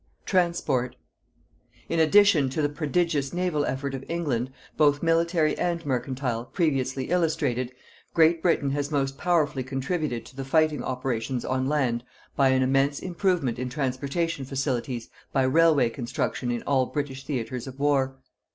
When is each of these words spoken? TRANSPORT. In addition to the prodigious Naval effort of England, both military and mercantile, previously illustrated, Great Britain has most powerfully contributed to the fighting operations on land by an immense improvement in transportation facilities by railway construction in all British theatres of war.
TRANSPORT. 0.25 0.95
In 1.87 1.99
addition 1.99 2.49
to 2.49 2.63
the 2.63 2.69
prodigious 2.69 3.33
Naval 3.33 3.65
effort 3.65 3.93
of 3.93 4.03
England, 4.09 4.51
both 4.75 5.03
military 5.03 5.55
and 5.59 5.85
mercantile, 5.85 6.43
previously 6.45 7.11
illustrated, 7.11 7.71
Great 8.15 8.41
Britain 8.41 8.71
has 8.71 8.89
most 8.89 9.15
powerfully 9.19 9.63
contributed 9.63 10.25
to 10.25 10.35
the 10.35 10.43
fighting 10.43 10.83
operations 10.83 11.45
on 11.45 11.67
land 11.67 12.03
by 12.35 12.49
an 12.49 12.63
immense 12.63 12.97
improvement 12.97 13.59
in 13.59 13.69
transportation 13.69 14.43
facilities 14.43 15.07
by 15.33 15.43
railway 15.43 15.87
construction 15.87 16.49
in 16.49 16.63
all 16.63 16.87
British 16.87 17.23
theatres 17.23 17.67
of 17.67 17.77
war. 17.79 18.17